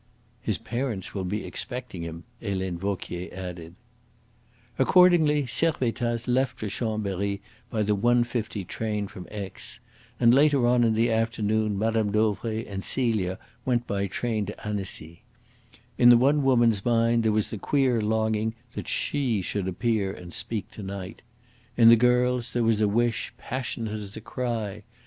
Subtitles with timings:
[0.41, 3.75] "His parents will be expecting him," Helene Vauquier added.
[4.79, 7.39] Accordingly Servettaz left for Chambery
[7.69, 9.79] by the 1.50 train from Aix;
[10.19, 12.09] and later on in the afternoon Mme.
[12.09, 15.21] Dauvray and Celia went by train to Annecy.
[15.99, 20.71] In the one woman's mind was the queer longing that "she" should appear and speak
[20.71, 21.21] to night;
[21.77, 24.81] in the girl's there was a wish passionate as a cry.